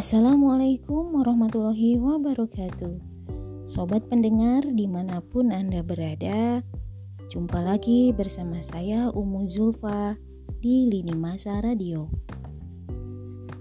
[0.00, 2.96] Assalamualaikum warahmatullahi wabarakatuh.
[3.68, 6.64] Sobat pendengar di mana pun Anda berada
[7.28, 10.16] Jumpa lagi bersama saya Umu Zulfa
[10.64, 12.08] di Lini Masa Radio.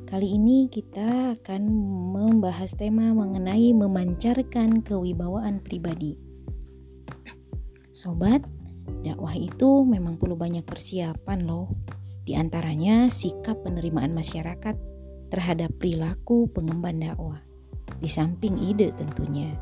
[0.08, 1.68] Kali ini kita akan
[2.16, 6.16] membahas tema mengenai memancarkan kewibawaan pribadi.
[7.92, 8.48] Sobat,
[9.04, 11.68] dakwah itu memang perlu banyak persiapan loh.
[12.24, 14.89] Di antaranya sikap penerimaan masyarakat
[15.30, 17.42] terhadap perilaku pengemban dakwah,
[18.02, 19.54] di samping ide tentunya.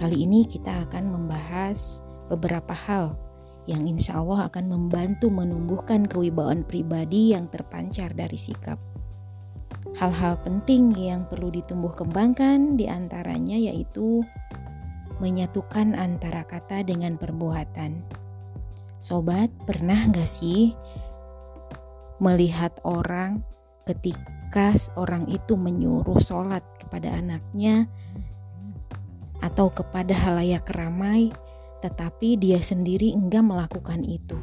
[0.00, 3.14] Kali ini kita akan membahas beberapa hal
[3.70, 8.80] yang insya Allah akan membantu menumbuhkan kewibawaan pribadi yang terpancar dari sikap.
[9.94, 14.26] Hal-hal penting yang perlu ditumbuh kembangkan di antaranya yaitu
[15.22, 18.02] menyatukan antara kata dengan perbuatan.
[18.98, 20.74] Sobat, pernah gak sih
[22.22, 23.42] melihat orang
[23.82, 27.90] ketika orang itu menyuruh sholat kepada anaknya
[29.42, 31.34] atau kepada halayak ramai,
[31.82, 34.38] tetapi dia sendiri enggak melakukan itu.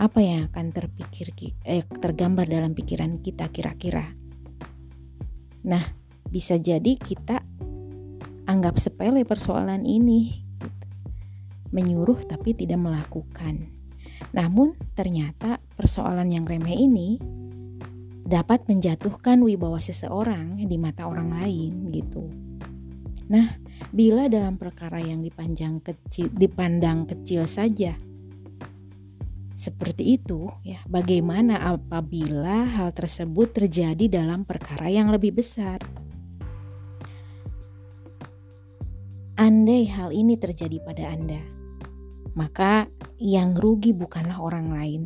[0.00, 1.28] Apa yang akan terpikir
[1.68, 4.16] eh, tergambar dalam pikiran kita kira-kira?
[5.68, 5.84] Nah,
[6.24, 7.44] bisa jadi kita
[8.48, 10.40] anggap sepele persoalan ini,
[11.68, 13.81] menyuruh tapi tidak melakukan.
[14.32, 17.20] Namun, ternyata persoalan yang remeh ini
[18.22, 22.28] dapat menjatuhkan wibawa seseorang di mata orang lain gitu.
[23.28, 23.60] Nah,
[23.92, 27.92] bila dalam perkara yang dipanjang kecil dipandang kecil saja
[29.62, 35.78] seperti itu ya, bagaimana apabila hal tersebut terjadi dalam perkara yang lebih besar?
[39.38, 41.38] Andai hal ini terjadi pada Anda,
[42.32, 42.88] maka
[43.20, 45.02] yang rugi bukanlah orang lain.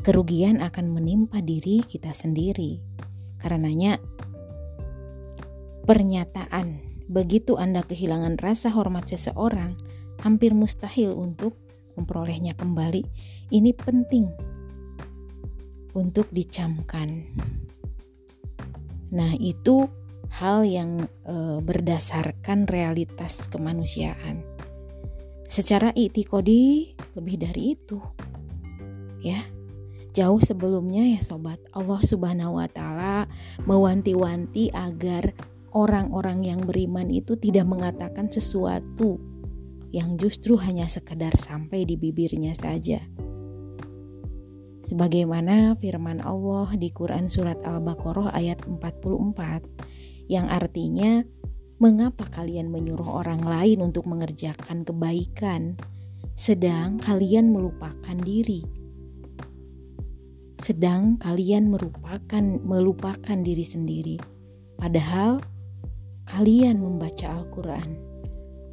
[0.00, 2.80] Kerugian akan menimpa diri kita sendiri.
[3.36, 4.00] Karenanya,
[5.84, 6.80] pernyataan
[7.10, 9.74] begitu Anda kehilangan rasa hormat seseorang,
[10.22, 11.58] hampir mustahil untuk
[11.98, 13.02] memperolehnya kembali.
[13.50, 14.30] Ini penting
[15.92, 17.26] untuk dicamkan.
[19.10, 19.90] Nah, itu
[20.30, 24.49] hal yang e, berdasarkan realitas kemanusiaan.
[25.50, 27.98] Secara itikodi lebih dari itu.
[29.18, 29.42] Ya.
[30.10, 33.30] Jauh sebelumnya ya sobat, Allah Subhanahu wa taala
[33.66, 35.34] mewanti-wanti agar
[35.70, 39.22] orang-orang yang beriman itu tidak mengatakan sesuatu
[39.90, 43.02] yang justru hanya sekedar sampai di bibirnya saja.
[44.86, 51.26] Sebagaimana firman Allah di Quran surat Al-Baqarah ayat 44 yang artinya
[51.80, 55.80] mengapa kalian menyuruh orang lain untuk mengerjakan kebaikan
[56.36, 58.60] sedang kalian melupakan diri.
[60.60, 64.16] Sedang kalian merupakan melupakan diri sendiri.
[64.76, 65.40] Padahal
[66.28, 67.96] kalian membaca Al-Qur'an.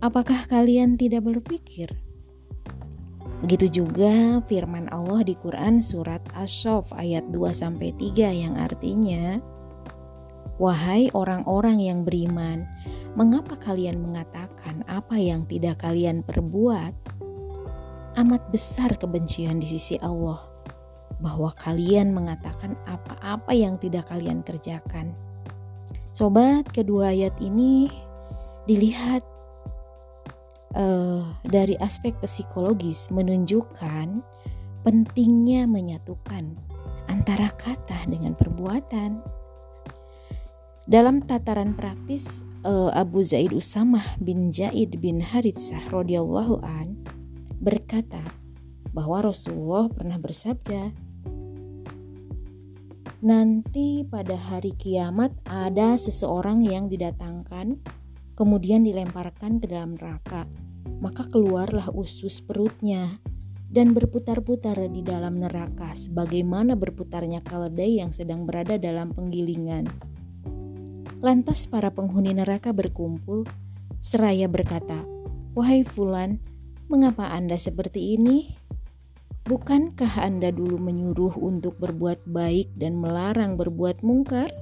[0.03, 1.87] Apakah kalian tidak berpikir?
[3.39, 9.39] Begitu juga firman Allah di Quran surat Asy-Syaff ayat 2 sampai 3 yang artinya
[10.57, 12.65] Wahai orang-orang yang beriman,
[13.13, 17.17] mengapa kalian mengatakan apa yang tidak kalian perbuat?
[18.17, 20.41] amat besar kebencian di sisi Allah
[21.21, 25.13] bahwa kalian mengatakan apa-apa yang tidak kalian kerjakan.
[26.13, 27.89] Sobat, kedua ayat ini
[28.65, 29.21] dilihat
[30.73, 34.21] uh, dari aspek psikologis menunjukkan
[34.81, 36.57] pentingnya menyatukan
[37.05, 39.36] antara kata dengan perbuatan.
[40.87, 47.03] Dalam tataran praktis, uh, Abu Zaid Usamah bin Jaid bin Haritsah radhiyallahu an
[47.59, 48.23] berkata
[48.95, 50.95] bahwa Rasulullah pernah bersabda,
[53.19, 57.83] "Nanti pada hari kiamat ada seseorang yang didatangkan,
[58.39, 60.47] kemudian dilemparkan ke dalam neraka,
[61.03, 63.11] maka keluarlah usus perutnya."
[63.67, 69.91] dan berputar-putar di dalam neraka sebagaimana berputarnya keledai yang sedang berada dalam penggilingan.
[71.21, 73.47] Lantas para penghuni neraka berkumpul
[74.01, 75.01] seraya berkata,
[75.57, 76.37] "Wahai fulan,
[76.87, 78.47] Mengapa Anda seperti ini?
[79.43, 84.55] Bukankah Anda dulu menyuruh untuk berbuat baik dan melarang berbuat mungkar?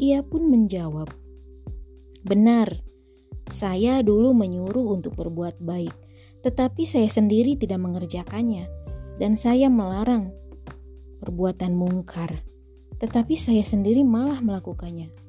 [0.00, 1.12] Ia pun menjawab,
[2.24, 2.80] "Benar,
[3.44, 5.92] saya dulu menyuruh untuk berbuat baik,
[6.40, 8.64] tetapi saya sendiri tidak mengerjakannya,
[9.20, 10.32] dan saya melarang
[11.20, 12.40] perbuatan mungkar,
[13.04, 15.27] tetapi saya sendiri malah melakukannya."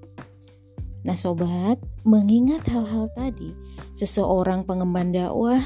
[1.07, 3.55] Nah, sobat, mengingat hal-hal tadi,
[3.95, 5.63] seseorang pengemban dakwah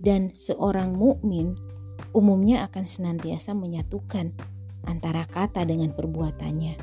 [0.00, 1.52] dan seorang mukmin
[2.16, 4.32] umumnya akan senantiasa menyatukan
[4.88, 6.74] antara kata dengan perbuatannya.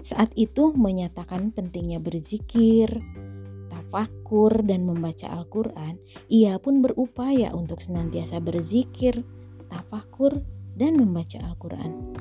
[0.00, 2.88] Saat itu menyatakan pentingnya berzikir,
[3.68, 5.98] tafakur, dan membaca Al-Quran,
[6.30, 9.26] ia pun berupaya untuk senantiasa berzikir,
[9.66, 10.40] tafakur,
[10.78, 12.14] dan membaca Al-Quran.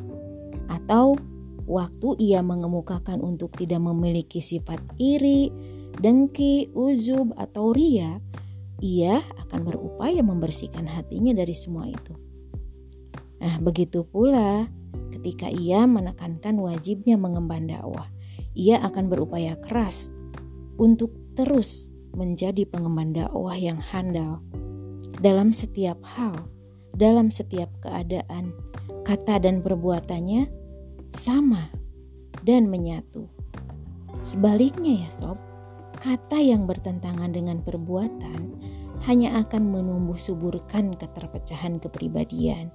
[0.65, 1.19] Atau
[1.65, 5.49] waktu ia mengemukakan untuk tidak memiliki sifat iri,
[5.97, 8.21] dengki, uzub, atau ria,
[8.79, 12.13] ia akan berupaya membersihkan hatinya dari semua itu.
[13.41, 14.69] Nah, begitu pula
[15.11, 18.07] ketika ia menekankan wajibnya mengemban dakwah.
[18.55, 20.11] Ia akan berupaya keras
[20.79, 24.39] untuk terus menjadi pengemban dakwah yang handal
[25.19, 26.35] dalam setiap hal,
[26.95, 28.55] dalam setiap keadaan,
[29.03, 30.64] kata dan perbuatannya
[31.15, 31.71] sama
[32.43, 33.31] dan menyatu.
[34.21, 35.39] Sebaliknya ya sob,
[35.97, 38.59] kata yang bertentangan dengan perbuatan
[39.07, 42.69] hanya akan menumbuh suburkan keterpecahan kepribadian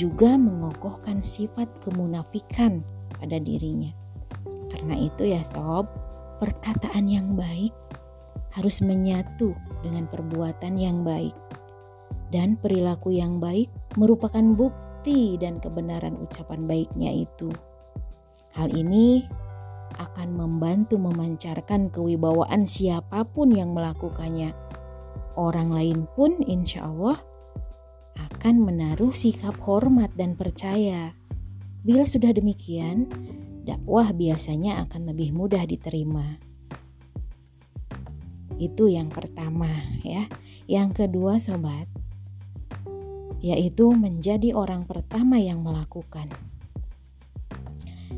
[0.00, 2.80] juga mengokohkan sifat kemunafikan
[3.20, 3.92] pada dirinya.
[4.72, 5.84] Karena itu ya sob,
[6.40, 7.76] perkataan yang baik
[8.56, 9.52] harus menyatu
[9.84, 11.36] dengan perbuatan yang baik.
[12.32, 13.68] Dan perilaku yang baik
[14.00, 14.91] merupakan bukti
[15.38, 17.50] dan kebenaran ucapan baiknya itu.
[18.54, 19.26] Hal ini
[19.98, 24.54] akan membantu memancarkan kewibawaan siapa pun yang melakukannya.
[25.34, 27.16] Orang lain pun insya Allah
[28.16, 31.16] akan menaruh sikap hormat dan percaya.
[31.82, 33.08] Bila sudah demikian,
[33.64, 36.38] dakwah biasanya akan lebih mudah diterima.
[38.60, 39.70] Itu yang pertama
[40.04, 40.28] ya.
[40.70, 41.90] Yang kedua sobat,
[43.42, 46.30] yaitu menjadi orang pertama yang melakukan.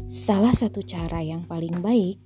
[0.05, 2.21] Salah satu cara yang paling baik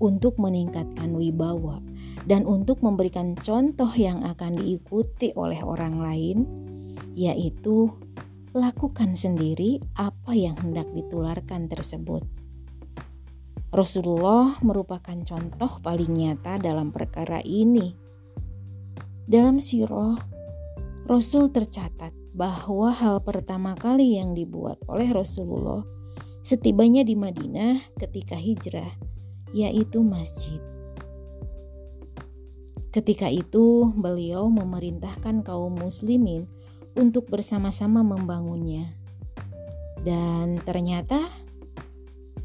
[0.00, 1.78] untuk meningkatkan wibawa
[2.24, 6.38] dan untuk memberikan contoh yang akan diikuti oleh orang lain
[7.12, 7.92] yaitu
[8.56, 12.24] lakukan sendiri apa yang hendak ditularkan tersebut.
[13.68, 17.92] Rasulullah merupakan contoh paling nyata dalam perkara ini.
[19.28, 20.16] Dalam sirah,
[21.08, 25.80] Rasul tercatat bahwa hal pertama kali yang dibuat oleh Rasulullah
[26.44, 28.92] setibanya di Madinah ketika hijrah,
[29.56, 30.60] yaitu masjid.
[32.92, 36.44] Ketika itu, beliau memerintahkan kaum muslimin
[36.92, 38.92] untuk bersama-sama membangunnya.
[40.04, 41.24] Dan ternyata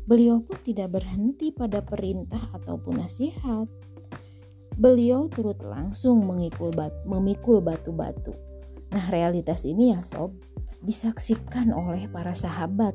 [0.08, 3.68] beliau pun tidak berhenti pada perintah ataupun nasihat.
[4.80, 8.53] Beliau turut langsung memikul batu-batu.
[8.94, 10.38] Nah, realitas ini ya sob,
[10.86, 12.94] disaksikan oleh para sahabat.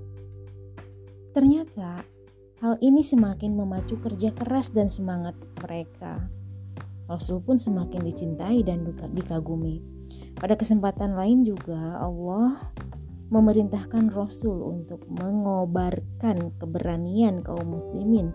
[1.34, 2.06] Ternyata
[2.62, 6.30] hal ini semakin memacu kerja keras dan semangat mereka.
[7.10, 9.82] Rasul pun semakin dicintai dan dikagumi.
[10.38, 12.54] Pada kesempatan lain juga Allah
[13.34, 18.30] memerintahkan Rasul untuk mengobarkan keberanian kaum muslimin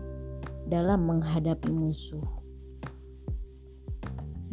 [0.68, 2.44] dalam menghadapi musuh.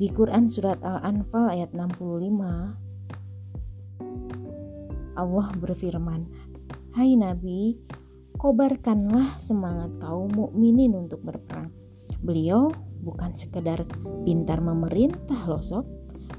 [0.02, 2.81] Di Quran surat Al-Anfal ayat 65
[5.22, 6.26] Allah berfirman,
[6.98, 7.78] "Hai Nabi,
[8.42, 11.70] kobarkanlah semangat kaum mukminin untuk berperang."
[12.26, 13.86] Beliau bukan sekedar
[14.26, 15.86] pintar memerintah loh sob,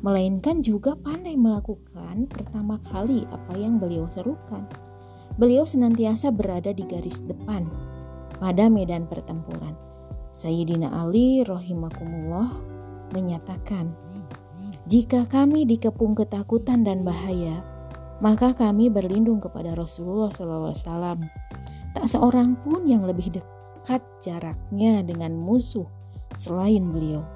[0.03, 4.67] melainkan juga pandai melakukan pertama kali apa yang beliau serukan.
[5.39, 7.67] Beliau senantiasa berada di garis depan
[8.43, 9.79] pada medan pertempuran.
[10.35, 12.51] Sayyidina Ali rahimakumullah
[13.15, 13.95] menyatakan,
[14.91, 17.72] "Jika kami dikepung ketakutan dan bahaya,
[18.23, 21.19] maka kami berlindung kepada Rasulullah SAW.
[21.93, 25.91] Tak seorang pun yang lebih dekat jaraknya dengan musuh
[26.39, 27.27] selain beliau."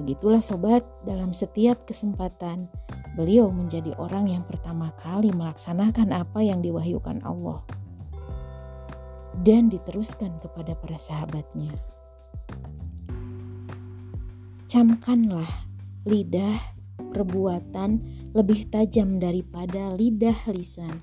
[0.00, 2.72] Begitulah sobat, dalam setiap kesempatan
[3.20, 7.60] beliau menjadi orang yang pertama kali melaksanakan apa yang diwahyukan Allah
[9.44, 11.76] dan diteruskan kepada para sahabatnya.
[14.70, 15.50] Camkanlah
[16.06, 18.04] lidah perbuatan
[18.36, 21.00] lebih tajam daripada lidah lisan.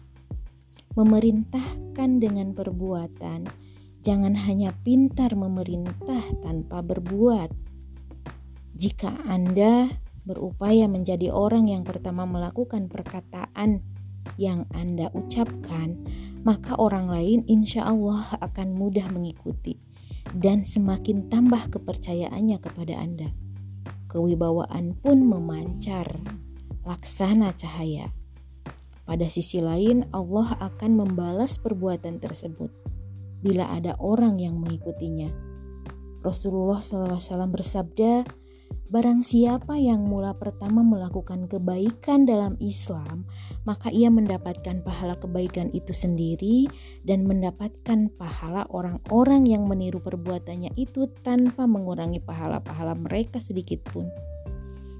[0.94, 3.50] Memerintahkan dengan perbuatan,
[4.06, 7.68] jangan hanya pintar memerintah tanpa berbuat
[8.77, 9.89] jika Anda
[10.22, 13.82] berupaya menjadi orang yang pertama melakukan perkataan
[14.38, 16.06] yang Anda ucapkan,
[16.46, 19.82] maka orang lain insya Allah akan mudah mengikuti
[20.30, 23.34] dan semakin tambah kepercayaannya kepada Anda.
[24.08, 26.08] Kewibawaan pun memancar,
[26.88, 28.16] laksana cahaya.
[29.04, 32.72] Pada sisi lain, Allah akan membalas perbuatan tersebut
[33.44, 35.32] bila ada orang yang mengikutinya.
[36.24, 38.28] Rasulullah SAW bersabda,
[38.88, 43.28] Barang siapa yang mula pertama melakukan kebaikan dalam Islam,
[43.68, 46.72] maka ia mendapatkan pahala kebaikan itu sendiri
[47.04, 54.08] dan mendapatkan pahala orang-orang yang meniru perbuatannya itu tanpa mengurangi pahala-pahala mereka sedikit pun.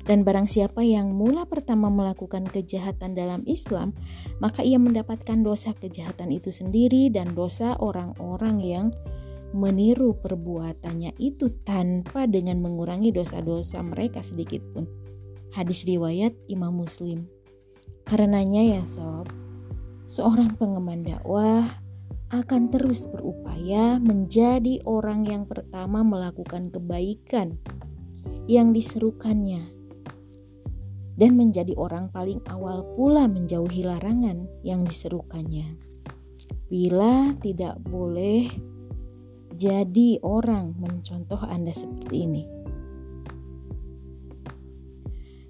[0.04, 3.96] Dan barang siapa yang mula pertama melakukan kejahatan dalam Islam,
[4.44, 8.86] maka ia mendapatkan dosa kejahatan itu sendiri dan dosa orang-orang yang
[9.58, 14.86] meniru perbuatannya itu tanpa dengan mengurangi dosa-dosa mereka sedikit pun.
[15.58, 17.26] Hadis riwayat Imam Muslim.
[18.06, 19.26] Karenanya ya sob,
[20.06, 21.66] seorang pengemban dakwah
[22.30, 27.58] akan terus berupaya menjadi orang yang pertama melakukan kebaikan
[28.46, 29.74] yang diserukannya
[31.18, 35.74] dan menjadi orang paling awal pula menjauhi larangan yang diserukannya.
[36.70, 38.54] Bila tidak boleh
[39.58, 42.44] jadi orang mencontoh Anda seperti ini.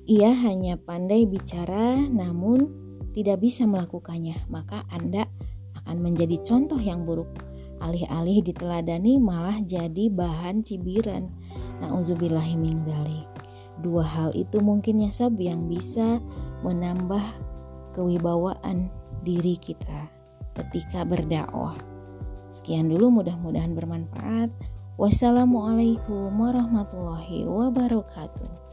[0.07, 2.71] Ia hanya pandai bicara namun
[3.11, 5.27] tidak bisa melakukannya, maka Anda
[5.83, 7.27] akan menjadi contoh yang buruk.
[7.83, 11.27] Alih-alih diteladani malah jadi bahan cibiran.
[11.83, 12.87] Nauzubillahimin.
[13.83, 16.17] Dua hal itu mungkin ya sob yang bisa
[16.65, 17.21] menambah
[17.93, 18.89] kewibawaan
[19.21, 20.09] diri kita
[20.57, 21.96] ketika berdakwah.
[22.47, 24.51] Sekian dulu mudah-mudahan bermanfaat.
[24.97, 28.66] Wassalamualaikum warahmatullahi wabarakatuh.